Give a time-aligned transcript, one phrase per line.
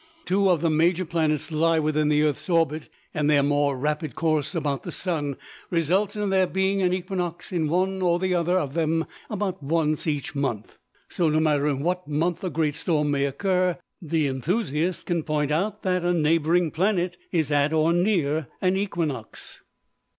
[0.25, 4.55] Two of the major planets lie within the earth's orbit, and their more rapid course
[4.55, 7.67] about [Illustration: WATER SPOUTS AT SEA.] the sun results in there being an equinox in
[7.67, 10.77] one or the other of them about once in each month.
[11.07, 15.51] So no matter in what month a great storm may occur, the enthusiast can point
[15.51, 19.61] out that a neighboring planet is at or near an equinox.